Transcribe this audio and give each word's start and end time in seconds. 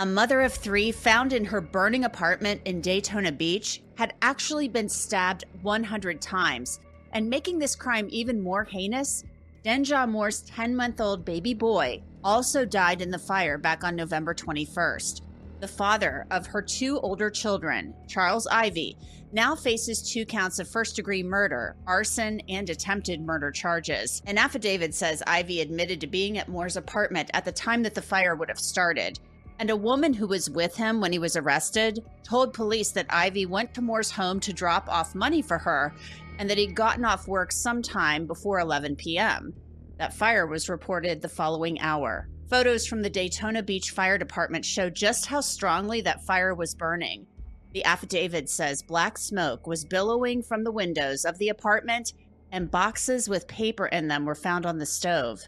A 0.00 0.06
mother 0.06 0.40
of 0.40 0.54
three 0.54 0.92
found 0.92 1.34
in 1.34 1.44
her 1.44 1.60
burning 1.60 2.04
apartment 2.04 2.62
in 2.64 2.80
Daytona 2.80 3.30
Beach 3.30 3.82
had 3.96 4.14
actually 4.22 4.66
been 4.66 4.88
stabbed 4.88 5.44
100 5.60 6.22
times. 6.22 6.80
And 7.12 7.28
making 7.28 7.58
this 7.58 7.76
crime 7.76 8.08
even 8.10 8.40
more 8.40 8.64
heinous, 8.64 9.24
Den'Jah 9.62 10.08
Moore's 10.08 10.40
10 10.40 10.74
month 10.74 11.02
old 11.02 11.26
baby 11.26 11.52
boy 11.52 12.02
also 12.24 12.64
died 12.64 13.02
in 13.02 13.10
the 13.10 13.18
fire 13.18 13.58
back 13.58 13.84
on 13.84 13.94
November 13.94 14.32
21st. 14.32 15.20
The 15.60 15.68
father 15.68 16.24
of 16.30 16.46
her 16.46 16.62
two 16.62 16.98
older 17.00 17.28
children, 17.28 17.92
Charles 18.08 18.46
Ivy, 18.46 18.96
now 19.32 19.54
faces 19.54 20.10
two 20.10 20.24
counts 20.24 20.58
of 20.58 20.66
first 20.66 20.96
degree 20.96 21.22
murder, 21.22 21.76
arson, 21.86 22.40
and 22.48 22.70
attempted 22.70 23.20
murder 23.20 23.50
charges. 23.50 24.22
An 24.24 24.38
affidavit 24.38 24.94
says 24.94 25.22
Ivy 25.26 25.60
admitted 25.60 26.00
to 26.00 26.06
being 26.06 26.38
at 26.38 26.48
Moore's 26.48 26.78
apartment 26.78 27.30
at 27.34 27.44
the 27.44 27.52
time 27.52 27.82
that 27.82 27.94
the 27.94 28.00
fire 28.00 28.34
would 28.34 28.48
have 28.48 28.58
started. 28.58 29.20
And 29.60 29.68
a 29.68 29.76
woman 29.76 30.14
who 30.14 30.26
was 30.26 30.48
with 30.48 30.74
him 30.74 31.02
when 31.02 31.12
he 31.12 31.18
was 31.18 31.36
arrested 31.36 32.02
told 32.22 32.54
police 32.54 32.92
that 32.92 33.04
Ivy 33.10 33.44
went 33.44 33.74
to 33.74 33.82
Moore's 33.82 34.10
home 34.10 34.40
to 34.40 34.54
drop 34.54 34.88
off 34.88 35.14
money 35.14 35.42
for 35.42 35.58
her 35.58 35.92
and 36.38 36.48
that 36.48 36.56
he'd 36.56 36.74
gotten 36.74 37.04
off 37.04 37.28
work 37.28 37.52
sometime 37.52 38.26
before 38.26 38.58
11 38.58 38.96
p.m. 38.96 39.52
That 39.98 40.14
fire 40.14 40.46
was 40.46 40.70
reported 40.70 41.20
the 41.20 41.28
following 41.28 41.78
hour. 41.80 42.26
Photos 42.48 42.86
from 42.86 43.02
the 43.02 43.10
Daytona 43.10 43.62
Beach 43.62 43.90
Fire 43.90 44.16
Department 44.16 44.64
show 44.64 44.88
just 44.88 45.26
how 45.26 45.42
strongly 45.42 46.00
that 46.00 46.24
fire 46.24 46.54
was 46.54 46.74
burning. 46.74 47.26
The 47.74 47.84
affidavit 47.84 48.48
says 48.48 48.80
black 48.80 49.18
smoke 49.18 49.66
was 49.66 49.84
billowing 49.84 50.42
from 50.42 50.64
the 50.64 50.72
windows 50.72 51.26
of 51.26 51.36
the 51.36 51.50
apartment 51.50 52.14
and 52.50 52.70
boxes 52.70 53.28
with 53.28 53.46
paper 53.46 53.88
in 53.88 54.08
them 54.08 54.24
were 54.24 54.34
found 54.34 54.64
on 54.64 54.78
the 54.78 54.86
stove. 54.86 55.42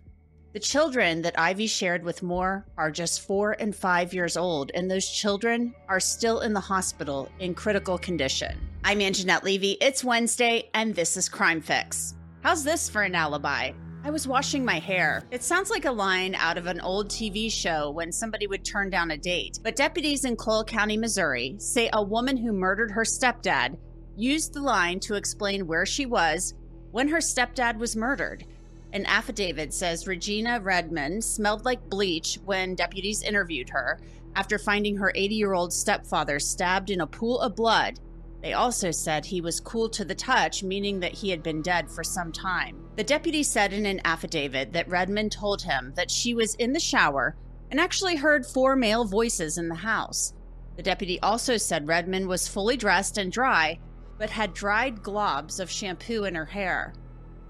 The 0.52 0.60
children 0.60 1.22
that 1.22 1.40
Ivy 1.40 1.66
shared 1.66 2.04
with 2.04 2.22
Moore 2.22 2.66
are 2.76 2.90
just 2.90 3.22
four 3.22 3.52
and 3.52 3.74
five 3.74 4.12
years 4.12 4.36
old, 4.36 4.70
and 4.74 4.90
those 4.90 5.08
children 5.08 5.74
are 5.88 5.98
still 5.98 6.40
in 6.40 6.52
the 6.52 6.60
hospital 6.60 7.30
in 7.38 7.54
critical 7.54 7.96
condition. 7.96 8.60
I'm 8.84 8.98
Angenette 8.98 9.44
Levy. 9.44 9.78
It's 9.80 10.04
Wednesday, 10.04 10.68
and 10.74 10.94
this 10.94 11.16
is 11.16 11.26
Crime 11.26 11.62
Fix. 11.62 12.16
How's 12.42 12.64
this 12.64 12.90
for 12.90 13.00
an 13.00 13.14
alibi? 13.14 13.72
I 14.04 14.10
was 14.10 14.28
washing 14.28 14.62
my 14.62 14.78
hair. 14.78 15.22
It 15.30 15.42
sounds 15.42 15.70
like 15.70 15.86
a 15.86 15.90
line 15.90 16.34
out 16.34 16.58
of 16.58 16.66
an 16.66 16.82
old 16.82 17.08
TV 17.08 17.50
show 17.50 17.90
when 17.90 18.12
somebody 18.12 18.46
would 18.46 18.62
turn 18.62 18.90
down 18.90 19.12
a 19.12 19.16
date. 19.16 19.58
But 19.62 19.74
deputies 19.74 20.26
in 20.26 20.36
Cole 20.36 20.64
County, 20.64 20.98
Missouri 20.98 21.56
say 21.60 21.88
a 21.94 22.02
woman 22.02 22.36
who 22.36 22.52
murdered 22.52 22.90
her 22.90 23.04
stepdad 23.04 23.78
used 24.18 24.52
the 24.52 24.60
line 24.60 25.00
to 25.00 25.14
explain 25.14 25.66
where 25.66 25.86
she 25.86 26.04
was 26.04 26.52
when 26.90 27.08
her 27.08 27.20
stepdad 27.20 27.78
was 27.78 27.96
murdered. 27.96 28.44
An 28.92 29.06
affidavit 29.06 29.72
says 29.72 30.06
Regina 30.06 30.60
Redmond 30.60 31.24
smelled 31.24 31.64
like 31.64 31.88
bleach 31.88 32.38
when 32.44 32.74
deputies 32.74 33.22
interviewed 33.22 33.70
her 33.70 34.00
after 34.36 34.58
finding 34.58 34.96
her 34.96 35.12
80 35.14 35.34
year 35.34 35.54
old 35.54 35.72
stepfather 35.72 36.38
stabbed 36.38 36.90
in 36.90 37.00
a 37.00 37.06
pool 37.06 37.40
of 37.40 37.56
blood. 37.56 37.98
They 38.42 38.52
also 38.54 38.90
said 38.90 39.24
he 39.24 39.40
was 39.40 39.60
cool 39.60 39.88
to 39.90 40.04
the 40.04 40.14
touch, 40.14 40.62
meaning 40.62 41.00
that 41.00 41.14
he 41.14 41.30
had 41.30 41.42
been 41.42 41.62
dead 41.62 41.90
for 41.90 42.02
some 42.02 42.32
time. 42.32 42.84
The 42.96 43.04
deputy 43.04 43.42
said 43.42 43.72
in 43.72 43.86
an 43.86 44.00
affidavit 44.04 44.72
that 44.72 44.88
Redmond 44.88 45.32
told 45.32 45.62
him 45.62 45.92
that 45.96 46.10
she 46.10 46.34
was 46.34 46.54
in 46.56 46.72
the 46.72 46.80
shower 46.80 47.36
and 47.70 47.80
actually 47.80 48.16
heard 48.16 48.44
four 48.44 48.76
male 48.76 49.04
voices 49.04 49.58
in 49.58 49.68
the 49.68 49.76
house. 49.76 50.34
The 50.76 50.82
deputy 50.82 51.20
also 51.20 51.56
said 51.56 51.88
Redmond 51.88 52.26
was 52.26 52.48
fully 52.48 52.76
dressed 52.76 53.16
and 53.16 53.30
dry, 53.30 53.78
but 54.18 54.30
had 54.30 54.54
dried 54.54 55.02
globs 55.02 55.60
of 55.60 55.70
shampoo 55.70 56.24
in 56.24 56.34
her 56.34 56.46
hair. 56.46 56.94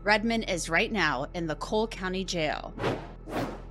Redmond 0.04 0.50
is 0.50 0.68
right 0.68 0.90
now 0.90 1.28
in 1.32 1.46
the 1.46 1.54
Cole 1.54 1.86
County 1.86 2.24
Jail. 2.24 2.74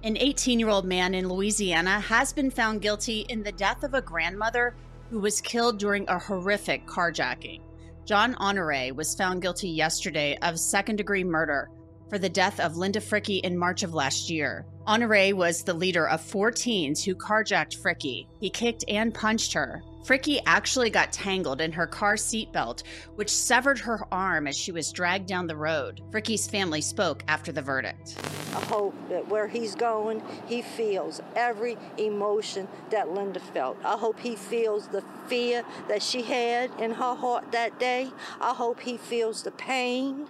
An 0.03 0.15
18 0.15 0.59
year 0.59 0.69
old 0.69 0.85
man 0.85 1.13
in 1.13 1.27
Louisiana 1.27 1.99
has 1.99 2.31
been 2.31 2.49
found 2.49 2.81
guilty 2.81 3.25
in 3.27 3.43
the 3.43 3.51
death 3.51 3.83
of 3.83 3.93
a 3.93 4.01
grandmother 4.01 4.73
who 5.09 5.19
was 5.19 5.41
killed 5.41 5.77
during 5.77 6.07
a 6.07 6.17
horrific 6.17 6.85
carjacking. 6.87 7.59
John 8.05 8.35
Honore 8.35 8.93
was 8.93 9.13
found 9.13 9.41
guilty 9.41 9.67
yesterday 9.67 10.37
of 10.41 10.57
second 10.57 10.95
degree 10.95 11.25
murder 11.25 11.69
for 12.09 12.17
the 12.17 12.29
death 12.29 12.61
of 12.61 12.77
Linda 12.77 13.01
Frickey 13.01 13.41
in 13.41 13.57
March 13.57 13.83
of 13.83 13.93
last 13.93 14.29
year. 14.29 14.65
Honore 14.87 15.35
was 15.35 15.63
the 15.63 15.73
leader 15.73 16.07
of 16.07 16.21
four 16.21 16.49
teens 16.49 17.03
who 17.03 17.13
carjacked 17.13 17.81
Frickey. 17.81 18.27
He 18.39 18.49
kicked 18.49 18.85
and 18.87 19.13
punched 19.13 19.51
her. 19.51 19.83
Frickey 20.03 20.41
actually 20.47 20.89
got 20.89 21.13
tangled 21.13 21.61
in 21.61 21.71
her 21.71 21.85
car 21.85 22.15
seatbelt, 22.15 22.83
which 23.15 23.29
severed 23.29 23.79
her 23.79 24.01
arm 24.11 24.47
as 24.47 24.57
she 24.57 24.71
was 24.71 24.91
dragged 24.91 25.27
down 25.27 25.45
the 25.45 25.55
road. 25.55 26.01
Frickey's 26.09 26.47
family 26.47 26.81
spoke 26.81 27.23
after 27.27 27.51
the 27.51 27.61
verdict. 27.61 28.15
I 28.55 28.61
hope 28.65 28.95
that 29.09 29.27
where 29.27 29.47
he's 29.47 29.75
going, 29.75 30.23
he 30.47 30.61
feels 30.63 31.21
every 31.35 31.77
emotion 31.97 32.67
that 32.89 33.13
Linda 33.13 33.39
felt. 33.39 33.77
I 33.85 33.95
hope 33.95 34.19
he 34.19 34.35
feels 34.35 34.87
the 34.87 35.03
fear 35.27 35.63
that 35.87 36.01
she 36.01 36.23
had 36.23 36.71
in 36.79 36.91
her 36.91 37.15
heart 37.15 37.51
that 37.51 37.79
day. 37.79 38.09
I 38.41 38.53
hope 38.53 38.79
he 38.79 38.97
feels 38.97 39.43
the 39.43 39.51
pain. 39.51 40.27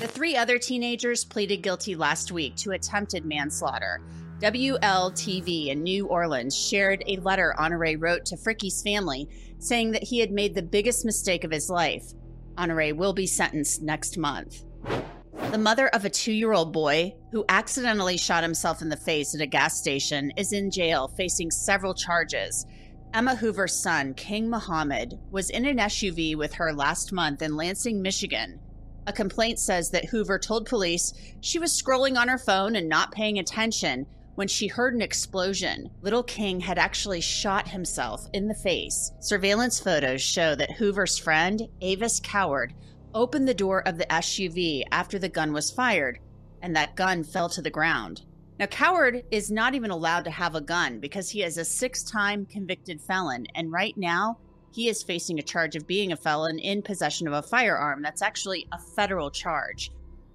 The 0.00 0.08
three 0.08 0.36
other 0.36 0.58
teenagers 0.58 1.24
pleaded 1.24 1.58
guilty 1.58 1.94
last 1.94 2.32
week 2.32 2.56
to 2.56 2.72
attempted 2.72 3.24
manslaughter. 3.24 4.00
WLTV 4.40 5.68
in 5.68 5.82
New 5.82 6.06
Orleans 6.08 6.54
shared 6.54 7.02
a 7.06 7.16
letter 7.16 7.54
Honore 7.58 7.96
wrote 7.96 8.26
to 8.26 8.36
Frickey's 8.36 8.82
family 8.82 9.30
saying 9.58 9.92
that 9.92 10.02
he 10.02 10.18
had 10.18 10.30
made 10.30 10.54
the 10.54 10.62
biggest 10.62 11.06
mistake 11.06 11.42
of 11.42 11.50
his 11.50 11.70
life. 11.70 12.12
Honore 12.58 12.94
will 12.94 13.14
be 13.14 13.26
sentenced 13.26 13.80
next 13.80 14.18
month. 14.18 14.64
The 15.50 15.56
mother 15.56 15.88
of 15.88 16.04
a 16.04 16.10
two 16.10 16.32
year 16.32 16.52
old 16.52 16.70
boy 16.70 17.14
who 17.32 17.46
accidentally 17.48 18.18
shot 18.18 18.42
himself 18.42 18.82
in 18.82 18.90
the 18.90 18.96
face 18.96 19.34
at 19.34 19.40
a 19.40 19.46
gas 19.46 19.80
station 19.80 20.30
is 20.36 20.52
in 20.52 20.70
jail 20.70 21.08
facing 21.08 21.50
several 21.50 21.94
charges. 21.94 22.66
Emma 23.14 23.36
Hoover's 23.36 23.74
son, 23.74 24.12
King 24.12 24.50
Muhammad, 24.50 25.18
was 25.30 25.48
in 25.48 25.64
an 25.64 25.78
SUV 25.78 26.36
with 26.36 26.52
her 26.52 26.74
last 26.74 27.10
month 27.10 27.40
in 27.40 27.56
Lansing, 27.56 28.02
Michigan 28.02 28.60
a 29.06 29.12
complaint 29.12 29.58
says 29.58 29.90
that 29.90 30.06
Hoover 30.06 30.38
told 30.38 30.66
police 30.66 31.12
she 31.40 31.58
was 31.58 31.80
scrolling 31.80 32.18
on 32.18 32.28
her 32.28 32.38
phone 32.38 32.74
and 32.76 32.88
not 32.88 33.12
paying 33.12 33.38
attention 33.38 34.06
when 34.36 34.46
she 34.46 34.68
heard 34.68 34.94
an 34.94 35.02
explosion. 35.02 35.90
Little 36.02 36.22
King 36.22 36.60
had 36.60 36.78
actually 36.78 37.20
shot 37.20 37.68
himself 37.68 38.26
in 38.32 38.46
the 38.46 38.54
face. 38.54 39.12
Surveillance 39.18 39.80
photos 39.80 40.22
show 40.22 40.54
that 40.54 40.72
Hoover's 40.72 41.18
friend, 41.18 41.68
Avis 41.80 42.20
Coward, 42.20 42.72
opened 43.14 43.48
the 43.48 43.54
door 43.54 43.86
of 43.88 43.98
the 43.98 44.06
SUV 44.06 44.82
after 44.92 45.18
the 45.18 45.28
gun 45.28 45.52
was 45.52 45.70
fired, 45.70 46.20
and 46.62 46.76
that 46.76 46.96
gun 46.96 47.24
fell 47.24 47.48
to 47.48 47.62
the 47.62 47.70
ground. 47.70 48.22
Now, 48.58 48.66
Coward 48.66 49.24
is 49.30 49.50
not 49.50 49.74
even 49.74 49.90
allowed 49.90 50.24
to 50.24 50.30
have 50.30 50.54
a 50.54 50.60
gun 50.60 51.00
because 51.00 51.30
he 51.30 51.42
is 51.42 51.58
a 51.58 51.64
six 51.64 52.02
time 52.02 52.46
convicted 52.46 53.00
felon, 53.00 53.46
and 53.54 53.72
right 53.72 53.96
now, 53.96 54.38
he 54.70 54.88
is 54.88 55.02
facing 55.02 55.38
a 55.38 55.42
charge 55.42 55.76
of 55.76 55.86
being 55.86 56.12
a 56.12 56.16
felon 56.16 56.58
in 56.58 56.82
possession 56.82 57.26
of 57.26 57.32
a 57.32 57.42
firearm. 57.42 58.02
That's 58.02 58.22
actually 58.22 58.66
a 58.72 58.78
federal 58.78 59.30
charge. 59.30 59.90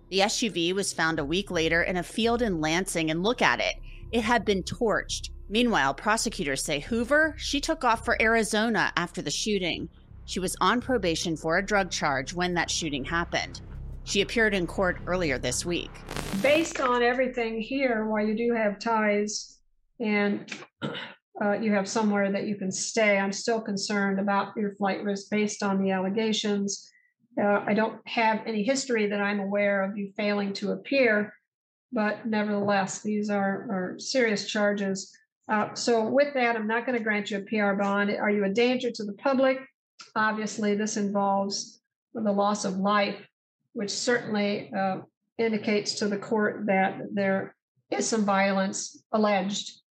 The 0.09 0.19
SUV 0.19 0.73
was 0.73 0.91
found 0.91 1.19
a 1.19 1.25
week 1.25 1.51
later 1.51 1.83
in 1.83 1.97
a 1.97 2.03
field 2.03 2.41
in 2.41 2.59
Lansing, 2.59 3.11
and 3.11 3.23
look 3.23 3.41
at 3.41 3.59
it. 3.59 3.75
It 4.11 4.23
had 4.23 4.43
been 4.43 4.63
torched. 4.63 5.29
Meanwhile, 5.47 5.93
prosecutors 5.93 6.61
say 6.61 6.79
Hoover, 6.79 7.33
she 7.37 7.61
took 7.61 7.83
off 7.83 8.03
for 8.03 8.21
Arizona 8.21 8.91
after 8.97 9.21
the 9.21 9.31
shooting. 9.31 9.87
She 10.25 10.39
was 10.39 10.55
on 10.59 10.81
probation 10.81 11.37
for 11.37 11.57
a 11.57 11.65
drug 11.65 11.91
charge 11.91 12.33
when 12.33 12.53
that 12.55 12.69
shooting 12.69 13.05
happened. 13.05 13.61
She 14.03 14.21
appeared 14.21 14.53
in 14.53 14.67
court 14.67 14.97
earlier 15.05 15.37
this 15.37 15.65
week. 15.65 15.91
Based 16.41 16.81
on 16.81 17.03
everything 17.03 17.61
here, 17.61 18.05
while 18.05 18.25
you 18.25 18.35
do 18.35 18.53
have 18.53 18.79
ties 18.79 19.59
and 19.99 20.51
uh, 21.41 21.53
you 21.53 21.71
have 21.71 21.87
somewhere 21.87 22.31
that 22.31 22.47
you 22.47 22.55
can 22.55 22.71
stay. 22.71 23.17
I'm 23.17 23.31
still 23.31 23.61
concerned 23.61 24.19
about 24.19 24.55
your 24.57 24.75
flight 24.75 25.03
risk 25.03 25.29
based 25.29 25.63
on 25.63 25.81
the 25.81 25.91
allegations. 25.91 26.89
Uh, 27.41 27.63
I 27.65 27.73
don't 27.73 27.99
have 28.07 28.41
any 28.45 28.63
history 28.63 29.07
that 29.07 29.21
I'm 29.21 29.39
aware 29.39 29.83
of 29.83 29.97
you 29.97 30.11
failing 30.17 30.53
to 30.53 30.71
appear, 30.71 31.33
but 31.91 32.25
nevertheless, 32.25 33.01
these 33.01 33.29
are, 33.29 33.67
are 33.69 33.95
serious 33.99 34.49
charges. 34.49 35.15
Uh, 35.51 35.73
so, 35.73 36.07
with 36.07 36.33
that, 36.33 36.55
I'm 36.55 36.67
not 36.67 36.85
going 36.85 36.97
to 36.97 37.03
grant 37.03 37.31
you 37.31 37.37
a 37.37 37.41
PR 37.41 37.73
bond. 37.73 38.11
Are 38.11 38.29
you 38.29 38.45
a 38.45 38.49
danger 38.49 38.91
to 38.91 39.03
the 39.03 39.13
public? 39.13 39.59
Obviously, 40.15 40.75
this 40.75 40.97
involves 40.97 41.81
the 42.13 42.31
loss 42.31 42.65
of 42.65 42.77
life, 42.77 43.27
which 43.73 43.89
certainly 43.89 44.71
uh, 44.77 44.99
indicates 45.37 45.95
to 45.95 46.07
the 46.07 46.17
court 46.17 46.65
that 46.67 47.01
there 47.11 47.55
is 47.89 48.07
some 48.07 48.23
violence 48.23 49.03
alleged 49.11 49.81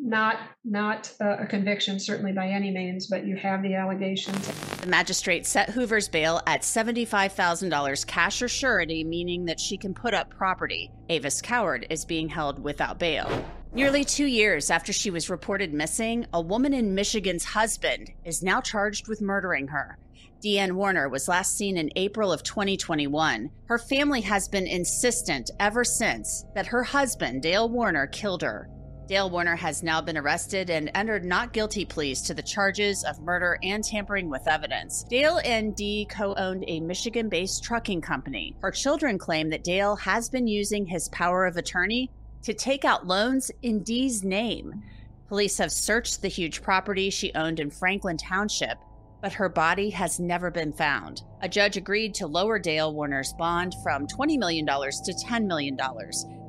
not 0.00 0.36
not 0.64 1.12
uh, 1.20 1.38
a 1.40 1.46
conviction 1.46 1.98
certainly 1.98 2.32
by 2.32 2.48
any 2.48 2.70
means 2.70 3.08
but 3.08 3.26
you 3.26 3.36
have 3.36 3.62
the 3.62 3.74
allegations 3.74 4.48
the 4.80 4.86
magistrate 4.86 5.44
set 5.44 5.70
hoover's 5.70 6.08
bail 6.08 6.40
at 6.46 6.62
$75000 6.62 8.06
cash 8.06 8.42
or 8.42 8.48
surety 8.48 9.02
meaning 9.02 9.44
that 9.44 9.58
she 9.58 9.76
can 9.76 9.92
put 9.92 10.14
up 10.14 10.30
property 10.30 10.90
avis 11.08 11.42
coward 11.42 11.86
is 11.90 12.04
being 12.04 12.28
held 12.28 12.62
without 12.62 12.98
bail 12.98 13.44
nearly 13.72 14.04
two 14.04 14.26
years 14.26 14.70
after 14.70 14.92
she 14.92 15.10
was 15.10 15.28
reported 15.28 15.74
missing 15.74 16.24
a 16.32 16.40
woman 16.40 16.72
in 16.72 16.94
michigan's 16.94 17.44
husband 17.44 18.10
is 18.24 18.42
now 18.42 18.60
charged 18.60 19.08
with 19.08 19.20
murdering 19.20 19.66
her 19.68 19.98
Deanne 20.42 20.72
Warner 20.72 21.08
was 21.08 21.26
last 21.26 21.56
seen 21.56 21.76
in 21.76 21.90
April 21.96 22.32
of 22.32 22.44
2021. 22.44 23.50
Her 23.66 23.78
family 23.78 24.20
has 24.20 24.46
been 24.46 24.68
insistent 24.68 25.50
ever 25.58 25.82
since 25.82 26.46
that 26.54 26.68
her 26.68 26.84
husband, 26.84 27.42
Dale 27.42 27.68
Warner, 27.68 28.06
killed 28.06 28.42
her. 28.42 28.68
Dale 29.08 29.30
Warner 29.30 29.56
has 29.56 29.82
now 29.82 30.02
been 30.02 30.18
arrested 30.18 30.68
and 30.68 30.90
entered 30.94 31.24
not 31.24 31.54
guilty 31.54 31.86
pleas 31.86 32.20
to 32.22 32.34
the 32.34 32.42
charges 32.42 33.04
of 33.04 33.22
murder 33.22 33.58
and 33.62 33.82
tampering 33.82 34.28
with 34.28 34.46
evidence. 34.46 35.02
Dale 35.04 35.40
and 35.46 35.74
Dee 35.74 36.06
co 36.10 36.34
owned 36.34 36.62
a 36.68 36.80
Michigan 36.80 37.30
based 37.30 37.64
trucking 37.64 38.02
company. 38.02 38.54
Her 38.60 38.70
children 38.70 39.16
claim 39.16 39.48
that 39.48 39.64
Dale 39.64 39.96
has 39.96 40.28
been 40.28 40.46
using 40.46 40.84
his 40.84 41.08
power 41.08 41.46
of 41.46 41.56
attorney 41.56 42.10
to 42.42 42.52
take 42.52 42.84
out 42.84 43.06
loans 43.06 43.50
in 43.62 43.82
Dee's 43.82 44.22
name. 44.22 44.82
Police 45.28 45.56
have 45.56 45.72
searched 45.72 46.20
the 46.20 46.28
huge 46.28 46.60
property 46.60 47.08
she 47.08 47.32
owned 47.34 47.60
in 47.60 47.70
Franklin 47.70 48.18
Township, 48.18 48.76
but 49.22 49.32
her 49.32 49.48
body 49.48 49.88
has 49.88 50.20
never 50.20 50.50
been 50.50 50.72
found. 50.72 51.22
A 51.40 51.48
judge 51.48 51.78
agreed 51.78 52.12
to 52.16 52.26
lower 52.26 52.58
Dale 52.58 52.92
Warner's 52.92 53.32
bond 53.38 53.74
from 53.82 54.06
$20 54.06 54.38
million 54.38 54.66
to 54.66 55.14
$10 55.26 55.46
million. 55.46 55.78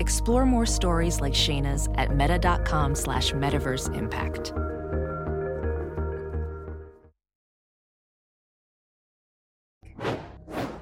Explore 0.00 0.46
more 0.46 0.64
stories 0.64 1.20
like 1.20 1.34
Shayna's 1.34 1.86
at 1.96 2.16
meta.com 2.16 2.94
slash 2.94 3.32
metaverse 3.32 3.94
impact. 3.94 4.54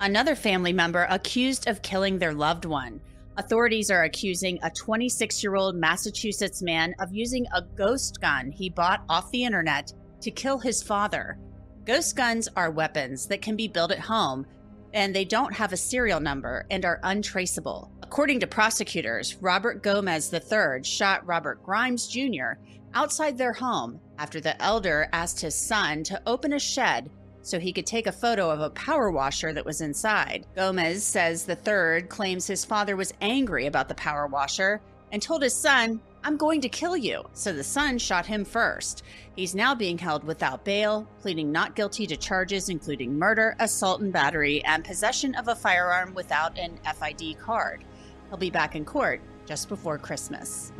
Another 0.00 0.36
family 0.36 0.72
member 0.72 1.08
accused 1.10 1.68
of 1.68 1.82
killing 1.82 2.18
their 2.18 2.32
loved 2.32 2.64
one. 2.64 3.00
Authorities 3.36 3.90
are 3.90 4.04
accusing 4.04 4.58
a 4.62 4.70
26 4.70 5.42
year 5.42 5.56
old 5.56 5.74
Massachusetts 5.74 6.62
man 6.62 6.94
of 7.00 7.12
using 7.12 7.44
a 7.52 7.62
ghost 7.62 8.20
gun 8.20 8.52
he 8.52 8.70
bought 8.70 9.02
off 9.08 9.30
the 9.32 9.44
internet 9.44 9.92
to 10.20 10.30
kill 10.30 10.58
his 10.58 10.80
father. 10.80 11.38
Ghost 11.84 12.14
guns 12.14 12.48
are 12.54 12.70
weapons 12.70 13.26
that 13.26 13.42
can 13.42 13.56
be 13.56 13.66
built 13.66 13.90
at 13.90 13.98
home 13.98 14.46
and 14.92 15.14
they 15.14 15.24
don't 15.24 15.54
have 15.54 15.72
a 15.72 15.76
serial 15.76 16.20
number 16.20 16.66
and 16.70 16.84
are 16.84 17.00
untraceable. 17.02 17.90
According 18.02 18.40
to 18.40 18.46
prosecutors, 18.46 19.36
Robert 19.36 19.82
Gomez 19.82 20.32
III 20.32 20.82
shot 20.82 21.26
Robert 21.26 21.62
Grimes 21.62 22.08
Jr. 22.08 22.52
outside 22.94 23.36
their 23.36 23.52
home 23.52 24.00
after 24.18 24.40
the 24.40 24.60
elder 24.62 25.08
asked 25.12 25.40
his 25.40 25.54
son 25.54 26.02
to 26.04 26.22
open 26.26 26.52
a 26.52 26.58
shed 26.58 27.10
so 27.42 27.58
he 27.58 27.72
could 27.72 27.86
take 27.86 28.06
a 28.06 28.12
photo 28.12 28.50
of 28.50 28.60
a 28.60 28.70
power 28.70 29.10
washer 29.10 29.52
that 29.52 29.64
was 29.64 29.80
inside. 29.80 30.46
Gomez 30.54 31.04
says 31.04 31.44
the 31.44 31.56
third 31.56 32.08
claims 32.08 32.46
his 32.46 32.64
father 32.64 32.96
was 32.96 33.12
angry 33.20 33.66
about 33.66 33.88
the 33.88 33.94
power 33.94 34.26
washer 34.26 34.80
and 35.12 35.22
told 35.22 35.42
his 35.42 35.54
son, 35.54 36.00
I'm 36.28 36.36
going 36.36 36.60
to 36.60 36.68
kill 36.68 36.94
you. 36.94 37.24
So 37.32 37.54
the 37.54 37.64
son 37.64 37.96
shot 37.96 38.26
him 38.26 38.44
first. 38.44 39.02
He's 39.34 39.54
now 39.54 39.74
being 39.74 39.96
held 39.96 40.24
without 40.24 40.62
bail, 40.62 41.08
pleading 41.22 41.50
not 41.50 41.74
guilty 41.74 42.06
to 42.06 42.18
charges 42.18 42.68
including 42.68 43.18
murder, 43.18 43.56
assault 43.60 44.02
and 44.02 44.12
battery, 44.12 44.62
and 44.66 44.84
possession 44.84 45.34
of 45.36 45.48
a 45.48 45.54
firearm 45.54 46.12
without 46.12 46.58
an 46.58 46.78
FID 46.84 47.38
card. 47.38 47.82
He'll 48.28 48.36
be 48.36 48.50
back 48.50 48.76
in 48.76 48.84
court 48.84 49.22
just 49.46 49.70
before 49.70 49.96
Christmas. 49.96 50.70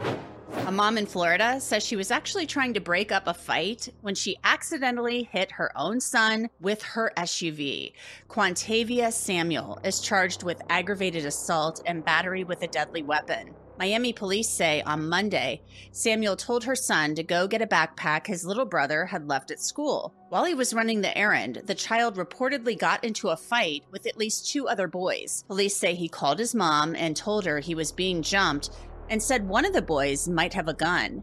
A 0.67 0.71
mom 0.71 0.99
in 0.99 1.07
Florida 1.07 1.59
says 1.63 1.83
she 1.83 1.97
was 1.97 2.11
actually 2.11 2.45
trying 2.45 2.75
to 2.75 2.81
break 2.81 3.11
up 3.11 3.27
a 3.27 3.33
fight 3.33 3.89
when 4.03 4.15
she 4.15 4.37
accidentally 4.45 5.31
hit 5.33 5.53
her 5.53 5.73
own 5.79 5.99
son 5.99 6.51
with 6.61 6.83
her 6.83 7.11
SUV. 7.17 7.95
Quantavia 8.29 9.11
Samuel 9.11 9.81
is 9.83 10.01
charged 10.01 10.43
with 10.43 10.61
aggravated 10.69 11.25
assault 11.25 11.81
and 11.87 12.05
battery 12.05 12.45
with 12.45 12.63
a 12.63 12.69
deadly 12.69 13.03
weapon. 13.03 13.55
Miami 13.79 14.13
police 14.13 14.49
say 14.49 14.83
on 14.83 15.09
Monday, 15.09 15.63
Samuel 15.93 16.35
told 16.35 16.65
her 16.65 16.75
son 16.75 17.15
to 17.15 17.23
go 17.23 17.47
get 17.47 17.63
a 17.63 17.67
backpack 17.67 18.27
his 18.27 18.45
little 18.45 18.65
brother 18.65 19.07
had 19.07 19.29
left 19.29 19.53
at 19.53 19.61
school. 19.61 20.13
While 20.31 20.45
he 20.45 20.55
was 20.55 20.75
running 20.75 21.01
the 21.01 21.17
errand, 21.17 21.63
the 21.65 21.77
child 21.77 22.17
reportedly 22.17 22.77
got 22.77 23.05
into 23.05 23.29
a 23.29 23.37
fight 23.37 23.85
with 23.93 24.05
at 24.07 24.19
least 24.19 24.51
two 24.51 24.67
other 24.67 24.89
boys. 24.89 25.45
Police 25.47 25.77
say 25.77 25.95
he 25.95 26.09
called 26.09 26.41
his 26.41 26.57
mom 26.57 26.97
and 26.97 27.17
told 27.17 27.47
her 27.47 27.61
he 27.61 27.77
was 27.77 27.93
being 27.93 28.21
jumped 28.21 28.71
and 29.11 29.23
said 29.23 29.47
one 29.47 29.65
of 29.65 29.73
the 29.73 29.81
boys 29.81 30.29
might 30.29 30.55
have 30.55 30.67
a 30.67 30.75
gun. 30.75 31.23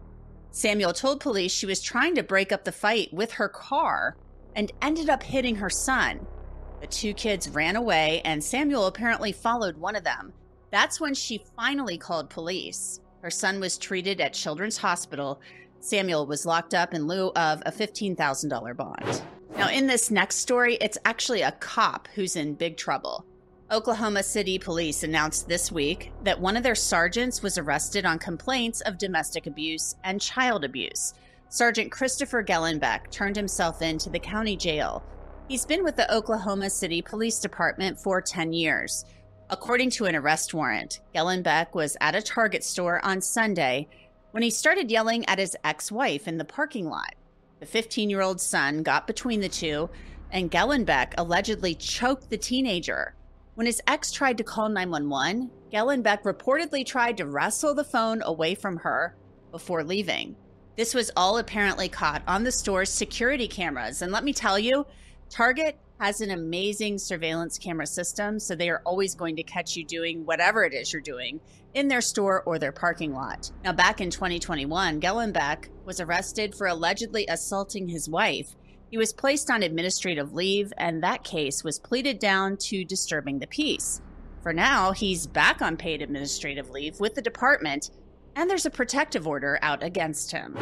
Samuel 0.52 0.94
told 0.94 1.20
police 1.20 1.52
she 1.52 1.66
was 1.66 1.82
trying 1.82 2.16
to 2.16 2.24
break 2.24 2.54
up 2.54 2.64
the 2.64 2.72
fight 2.72 3.14
with 3.14 3.34
her 3.34 3.50
car 3.50 4.16
and 4.56 4.72
ended 4.82 5.10
up 5.10 5.24
hitting 5.24 5.56
her 5.56 5.70
son. 5.70 6.26
The 6.80 6.88
two 6.88 7.14
kids 7.14 7.50
ran 7.50 7.76
away, 7.76 8.22
and 8.24 8.42
Samuel 8.42 8.86
apparently 8.86 9.34
followed 9.34 9.76
one 9.76 9.98
of 9.98 10.06
them. 10.06 10.32
That's 10.72 11.00
when 11.00 11.14
she 11.14 11.46
finally 11.56 11.98
called 11.98 12.30
police. 12.30 13.00
Her 13.22 13.32
son 13.32 13.60
was 13.60 13.78
treated 13.78 14.22
at 14.22 14.34
Children's 14.34 14.78
Hospital. 14.78 15.42
Samuel 15.80 16.26
was 16.26 16.46
locked 16.46 16.74
up 16.74 16.94
in 16.94 17.08
lieu 17.08 17.32
of 17.36 17.62
a 17.66 17.72
$15,000 17.72 18.76
bond. 18.76 19.22
Now, 19.58 19.70
in 19.70 19.88
this 19.88 20.12
next 20.12 20.38
story, 20.38 20.76
it's 20.82 20.98
actually 21.06 21.42
a 21.42 21.54
cop 21.54 22.08
who's 22.14 22.36
in 22.36 22.56
big 22.56 22.78
trouble. 22.78 23.26
Oklahoma 23.72 24.22
City 24.22 24.60
police 24.60 25.02
announced 25.02 25.48
this 25.48 25.72
week 25.72 26.12
that 26.24 26.40
one 26.40 26.56
of 26.56 26.62
their 26.62 26.76
sergeants 26.76 27.42
was 27.42 27.58
arrested 27.58 28.06
on 28.06 28.20
complaints 28.20 28.82
of 28.82 29.00
domestic 29.00 29.48
abuse 29.48 29.96
and 30.04 30.22
child 30.22 30.64
abuse. 30.64 31.16
Sergeant 31.50 31.92
Christopher 31.92 32.44
Gellenbeck 32.44 33.10
turned 33.10 33.36
himself 33.36 33.82
in 33.82 33.98
to 34.00 34.10
the 34.10 34.20
county 34.20 34.56
jail. 34.56 35.04
He's 35.48 35.66
been 35.66 35.84
with 35.84 35.96
the 35.96 36.14
Oklahoma 36.14 36.70
City 36.70 37.02
Police 37.02 37.40
Department 37.40 38.00
for 38.00 38.22
10 38.22 38.54
years. 38.54 39.06
According 39.50 39.92
to 39.92 40.06
an 40.06 40.16
arrest 40.16 40.56
warrant, 40.56 41.02
Gellenbeck 41.14 41.76
was 41.76 41.96
at 42.02 42.16
a 42.16 42.22
Target 42.22 42.64
store 42.64 43.04
on 43.06 43.22
Sunday 43.22 43.88
when 44.32 44.42
he 44.42 44.50
started 44.50 44.90
yelling 44.90 45.24
at 45.28 45.38
his 45.38 45.56
ex 45.64 45.92
wife 45.92 46.28
in 46.28 46.40
the 46.40 46.46
parking 46.46 46.90
lot. 46.90 47.14
The 47.60 47.68
15 47.68 48.10
year 48.10 48.22
old 48.22 48.42
son 48.42 48.82
got 48.82 49.06
between 49.06 49.42
the 49.42 49.50
two, 49.50 49.90
and 50.32 50.50
Gellenbeck 50.50 51.14
allegedly 51.20 51.76
choked 51.76 52.32
the 52.32 52.38
teenager. 52.40 53.14
When 53.54 53.68
his 53.68 53.82
ex 53.86 54.12
tried 54.12 54.40
to 54.40 54.44
call 54.44 54.68
911, 54.68 55.52
Gellenbeck 55.72 56.24
reportedly 56.24 56.84
tried 56.84 57.18
to 57.18 57.28
wrestle 57.28 57.76
the 57.76 57.84
phone 57.84 58.24
away 58.24 58.56
from 58.56 58.78
her 58.78 59.16
before 59.52 59.84
leaving. 59.84 60.36
This 60.76 60.96
was 60.96 61.12
all 61.16 61.38
apparently 61.38 61.88
caught 61.88 62.24
on 62.28 62.44
the 62.44 62.52
store's 62.52 62.90
security 62.90 63.48
cameras. 63.48 64.02
And 64.02 64.12
let 64.12 64.24
me 64.24 64.34
tell 64.34 64.58
you, 64.58 64.88
Target 65.30 65.78
has 66.00 66.22
an 66.22 66.32
amazing 66.32 66.98
surveillance 66.98 67.58
camera 67.58 67.88
system, 67.88 68.40
so 68.40 68.56
they 68.56 68.70
are 68.70 68.82
always 68.86 69.16
going 69.16 69.36
to 69.36 69.44
catch 69.44 69.76
you 69.76 69.86
doing 69.86 70.26
whatever 70.26 70.64
it 70.64 70.74
is 70.74 70.92
you're 70.92 71.02
doing 71.02 71.40
in 71.74 71.88
their 71.88 72.02
store 72.02 72.44
or 72.44 72.60
their 72.60 72.72
parking 72.72 73.14
lot. 73.14 73.52
Now, 73.64 73.74
back 73.74 74.02
in 74.02 74.10
2021, 74.10 75.00
Gellenbeck 75.00 75.70
was 75.86 76.00
arrested 76.00 76.56
for 76.56 76.68
allegedly 76.68 77.26
assaulting 77.28 77.88
his 77.88 78.10
wife 78.10 78.56
he 78.96 78.98
was 78.98 79.14
placed 79.14 79.50
on 79.50 79.64
administrative 79.64 80.34
leave, 80.34 80.72
and 80.78 81.04
that 81.04 81.24
case 81.24 81.64
was 81.64 81.80
pleaded 81.80 82.20
down 82.20 82.58
to 82.58 82.86
disturbing 82.86 83.40
the 83.40 83.48
peace. 83.48 84.02
For 84.42 84.54
now, 84.54 84.92
he's 84.92 85.28
back 85.28 85.62
on 85.62 85.76
paid 85.76 86.02
administrative 86.02 86.70
leave 86.70 87.00
with 87.00 87.16
the 87.16 87.22
department, 87.22 87.90
and 88.36 88.50
there's 88.50 88.66
a 88.66 88.72
protective 88.72 89.28
order 89.28 89.58
out 89.62 89.82
against 89.82 90.32
him. 90.32 90.56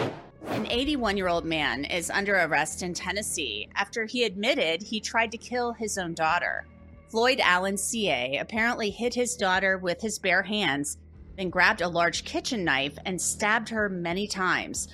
An 0.48 0.68
81 0.68 1.18
year 1.18 1.28
old 1.28 1.46
man 1.46 1.86
is 1.86 2.10
under 2.10 2.36
arrest 2.36 2.84
in 2.84 2.94
Tennessee 2.94 3.70
after 3.76 4.06
he 4.06 4.24
admitted 4.24 4.82
he 4.82 5.00
tried 5.00 5.32
to 5.32 5.38
kill 5.38 5.72
his 5.74 5.98
own 5.98 6.14
daughter. 6.14 6.66
Floyd 7.10 7.40
Allen 7.42 7.78
CA 7.78 8.38
apparently 8.38 8.90
hit 8.90 9.14
his 9.14 9.36
daughter 9.36 9.78
with 9.78 10.02
his 10.02 10.20
bare 10.20 10.44
hands, 10.44 10.98
then 11.38 11.50
grabbed 11.50 11.82
a 11.82 11.88
large 11.88 12.26
kitchen 12.26 12.64
knife 12.64 12.98
and 13.06 13.22
stabbed 13.22 13.70
her 13.70 13.88
many 13.88 14.28
times. 14.28 14.90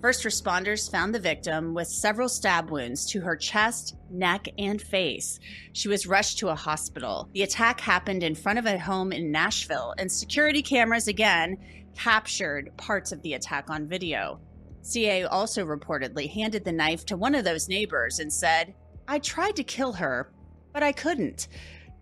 First 0.00 0.24
responders 0.24 0.90
found 0.90 1.14
the 1.14 1.18
victim 1.18 1.74
with 1.74 1.88
several 1.88 2.28
stab 2.28 2.70
wounds 2.70 3.06
to 3.06 3.20
her 3.20 3.36
chest, 3.36 3.96
neck, 4.10 4.48
and 4.58 4.80
face. 4.80 5.40
She 5.72 5.88
was 5.88 6.06
rushed 6.06 6.38
to 6.40 6.48
a 6.48 6.54
hospital. 6.54 7.28
The 7.32 7.42
attack 7.42 7.80
happened 7.80 8.22
in 8.22 8.34
front 8.34 8.58
of 8.58 8.66
a 8.66 8.78
home 8.78 9.12
in 9.12 9.32
Nashville, 9.32 9.94
and 9.98 10.12
security 10.12 10.62
cameras 10.62 11.08
again 11.08 11.56
captured 11.94 12.76
parts 12.76 13.12
of 13.12 13.22
the 13.22 13.34
attack 13.34 13.70
on 13.70 13.88
video. 13.88 14.40
CA 14.84 15.24
also 15.24 15.64
reportedly 15.64 16.30
handed 16.30 16.62
the 16.62 16.72
knife 16.72 17.06
to 17.06 17.16
one 17.16 17.34
of 17.34 17.42
those 17.42 17.70
neighbors 17.70 18.18
and 18.18 18.30
said, 18.30 18.74
I 19.08 19.18
tried 19.18 19.56
to 19.56 19.64
kill 19.64 19.94
her, 19.94 20.30
but 20.74 20.82
I 20.82 20.92
couldn't. 20.92 21.48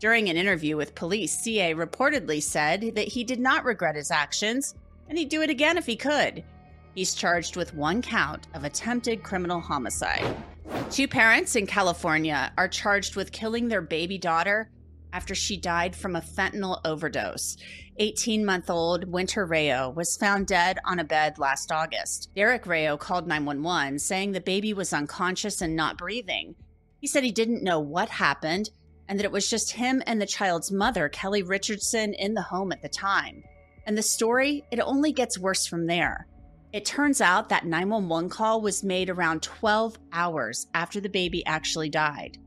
During 0.01 0.29
an 0.29 0.37
interview 0.37 0.77
with 0.77 0.97
police, 0.97 1.33
CA 1.39 1.75
reportedly 1.75 2.43
said 2.43 2.97
that 2.97 3.07
he 3.07 3.23
did 3.23 3.39
not 3.39 3.65
regret 3.65 3.95
his 3.95 4.11
actions 4.11 4.75
and 5.09 5.17
he'd 5.17 5.29
do 5.29 5.43
it 5.43 5.51
again 5.51 5.79
if 5.79 5.87
he 5.87 5.95
could. 5.95 6.43
He's 6.97 7.15
charged 7.15 7.55
with 7.57 7.73
one 7.73 8.03
count 8.03 8.49
of 8.53 8.65
attempted 8.65 9.23
criminal 9.23 9.61
homicide. 9.61 10.37
Two 10.91 11.07
parents 11.07 11.55
in 11.55 11.67
California 11.69 12.53
are 12.59 12.69
charged 12.69 13.15
with 13.15 13.31
killing 13.31 13.69
their 13.69 13.81
baby 13.81 14.19
daughter 14.19 14.69
after 15.13 15.35
she 15.35 15.57
died 15.57 15.95
from 15.95 16.17
a 16.17 16.21
fentanyl 16.21 16.81
overdose. 16.85 17.57
18 17.99 18.45
month 18.45 18.71
old 18.71 19.05
Winter 19.05 19.45
Rayo 19.45 19.91
was 19.91 20.17
found 20.17 20.47
dead 20.47 20.79
on 20.85 20.99
a 20.99 21.05
bed 21.05 21.39
last 21.39 21.71
August. 21.71 22.31
Derek 22.35 22.67
Rayo 22.67 22.97
called 22.97 23.27
911 23.27 23.99
saying 23.99 24.33
the 24.33 24.41
baby 24.41 24.73
was 24.73 24.93
unconscious 24.93 25.61
and 25.61 25.77
not 25.77 25.99
breathing. 25.99 26.55
He 26.99 27.07
said 27.07 27.25
he 27.25 27.33
didn't 27.33 27.65
know 27.65 27.81
what 27.81 28.09
happened 28.09 28.71
and 29.09 29.19
that 29.19 29.25
it 29.25 29.33
was 29.33 29.51
just 29.51 29.73
him 29.73 30.03
and 30.07 30.21
the 30.21 30.27
child's 30.27 30.73
mother, 30.73 31.09
Kelly 31.09 31.43
Richardson, 31.43 32.15
in 32.15 32.35
the 32.35 32.43
home 32.43 32.73
at 32.73 32.81
the 32.81 32.89
time. 32.89 33.43
And 33.87 33.99
the 33.99 34.03
story, 34.03 34.65
it 34.71 34.81
only 34.81 35.13
gets 35.13 35.39
worse 35.39 35.67
from 35.67 35.87
there. 35.87 36.27
It 36.73 36.87
turns 36.87 37.21
out 37.21 37.51
that 37.51 37.67
911 37.67 38.31
call 38.31 38.63
was 38.63 38.83
made 38.83 39.11
around 39.11 39.43
12 39.43 39.99
hours 40.13 40.67
after 40.73 41.01
the 41.01 41.11
baby 41.11 41.45
actually 41.45 41.91
died. 41.91 42.39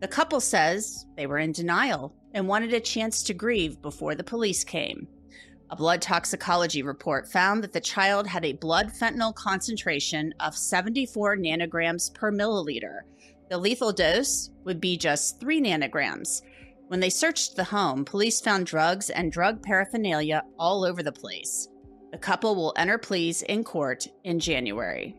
The 0.00 0.08
couple 0.08 0.40
says 0.40 1.06
they 1.16 1.26
were 1.26 1.38
in 1.38 1.52
denial 1.52 2.14
and 2.32 2.48
wanted 2.48 2.72
a 2.72 2.80
chance 2.80 3.22
to 3.24 3.34
grieve 3.34 3.82
before 3.82 4.14
the 4.14 4.24
police 4.24 4.64
came. 4.64 5.06
A 5.68 5.76
blood 5.76 6.00
toxicology 6.00 6.82
report 6.82 7.30
found 7.30 7.62
that 7.62 7.72
the 7.72 7.80
child 7.80 8.26
had 8.26 8.44
a 8.44 8.54
blood 8.54 8.92
fentanyl 8.92 9.34
concentration 9.34 10.32
of 10.40 10.56
74 10.56 11.36
nanograms 11.36 12.12
per 12.14 12.32
milliliter. 12.32 13.00
The 13.50 13.58
lethal 13.58 13.92
dose 13.92 14.50
would 14.64 14.80
be 14.80 14.96
just 14.96 15.38
3 15.38 15.60
nanograms. 15.60 16.42
When 16.88 17.00
they 17.00 17.10
searched 17.10 17.54
the 17.54 17.64
home, 17.64 18.04
police 18.04 18.40
found 18.40 18.66
drugs 18.66 19.10
and 19.10 19.30
drug 19.30 19.62
paraphernalia 19.62 20.42
all 20.58 20.82
over 20.82 21.02
the 21.02 21.12
place. 21.12 21.68
The 22.10 22.18
couple 22.18 22.56
will 22.56 22.72
enter 22.76 22.98
pleas 22.98 23.42
in 23.42 23.64
court 23.64 24.08
in 24.24 24.40
January. 24.40 25.14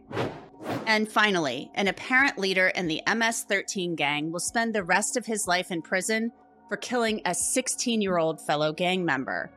And 0.86 1.10
finally, 1.10 1.72
an 1.76 1.88
apparent 1.88 2.38
leader 2.38 2.68
in 2.68 2.88
the 2.88 3.02
MS 3.08 3.44
13 3.44 3.96
gang 3.96 4.32
will 4.32 4.40
spend 4.40 4.74
the 4.74 4.84
rest 4.84 5.18
of 5.18 5.26
his 5.26 5.48
life 5.48 5.72
in 5.72 5.82
prison 5.82 6.32
for 6.68 6.78
killing 6.78 7.22
a 7.26 7.34
16 7.34 8.02
year 8.02 8.18
old 8.18 8.40
fellow 8.40 8.72
gang 8.72 9.04
member. 9.04 9.50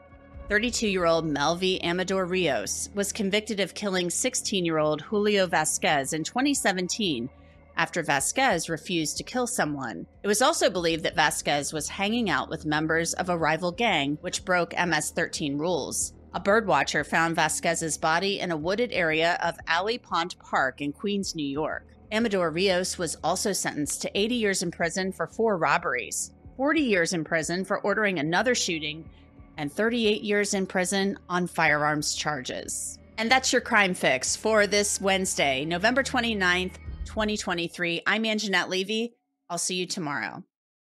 32 0.48 0.88
year 0.88 1.06
old 1.06 1.24
Melvi 1.24 1.82
Amador 1.82 2.26
Rios 2.26 2.90
was 2.94 3.12
convicted 3.12 3.60
of 3.60 3.74
killing 3.74 4.10
16 4.10 4.64
year 4.64 4.78
old 4.78 5.00
Julio 5.00 5.46
Vasquez 5.46 6.12
in 6.12 6.24
2017 6.24 7.28
after 7.76 8.02
Vasquez 8.02 8.68
refused 8.68 9.16
to 9.16 9.24
kill 9.24 9.46
someone. 9.46 10.06
It 10.22 10.28
was 10.28 10.42
also 10.42 10.70
believed 10.70 11.04
that 11.04 11.16
Vasquez 11.16 11.72
was 11.72 11.88
hanging 11.88 12.30
out 12.30 12.48
with 12.48 12.66
members 12.66 13.14
of 13.14 13.28
a 13.28 13.36
rival 13.36 13.72
gang, 13.72 14.18
which 14.20 14.44
broke 14.44 14.74
MS 14.76 15.10
13 15.10 15.58
rules. 15.58 16.12
A 16.34 16.40
birdwatcher 16.40 17.06
found 17.06 17.36
Vasquez's 17.36 17.96
body 17.96 18.40
in 18.40 18.50
a 18.50 18.56
wooded 18.56 18.90
area 18.90 19.38
of 19.40 19.56
Alley 19.68 19.98
Pond 19.98 20.34
Park 20.40 20.80
in 20.80 20.92
Queens, 20.92 21.36
New 21.36 21.46
York. 21.46 21.86
Amador 22.10 22.50
Rios 22.50 22.98
was 22.98 23.16
also 23.22 23.52
sentenced 23.52 24.02
to 24.02 24.10
80 24.18 24.34
years 24.34 24.62
in 24.64 24.72
prison 24.72 25.12
for 25.12 25.28
four 25.28 25.56
robberies, 25.58 26.32
40 26.56 26.80
years 26.80 27.12
in 27.12 27.22
prison 27.22 27.64
for 27.64 27.80
ordering 27.82 28.18
another 28.18 28.56
shooting, 28.56 29.08
and 29.58 29.72
38 29.72 30.22
years 30.22 30.54
in 30.54 30.66
prison 30.66 31.16
on 31.28 31.46
firearms 31.46 32.16
charges. 32.16 32.98
And 33.16 33.30
that's 33.30 33.52
your 33.52 33.62
crime 33.62 33.94
fix 33.94 34.34
for 34.34 34.66
this 34.66 35.00
Wednesday, 35.00 35.64
November 35.64 36.02
29th, 36.02 36.74
2023. 37.04 38.02
I'm 38.08 38.24
Angenette 38.24 38.68
Levy. 38.68 39.14
I'll 39.48 39.56
see 39.56 39.76
you 39.76 39.86
tomorrow. 39.86 40.42